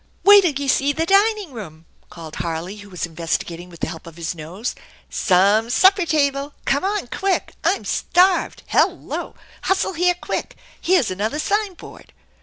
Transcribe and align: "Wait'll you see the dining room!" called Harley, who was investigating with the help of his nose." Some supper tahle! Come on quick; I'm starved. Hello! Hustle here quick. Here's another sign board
"Wait'll 0.23 0.59
you 0.59 0.67
see 0.67 0.91
the 0.93 1.05
dining 1.05 1.53
room!" 1.53 1.85
called 2.09 2.37
Harley, 2.37 2.77
who 2.77 2.89
was 2.89 3.05
investigating 3.05 3.69
with 3.69 3.81
the 3.81 3.87
help 3.87 4.07
of 4.07 4.15
his 4.17 4.33
nose." 4.33 4.73
Some 5.29 5.69
supper 5.69 6.07
tahle! 6.07 6.53
Come 6.65 6.83
on 6.83 7.05
quick; 7.05 7.53
I'm 7.63 7.85
starved. 7.85 8.63
Hello! 8.65 9.35
Hustle 9.61 9.93
here 9.93 10.15
quick. 10.19 10.55
Here's 10.81 11.11
another 11.11 11.37
sign 11.37 11.75
board 11.75 12.13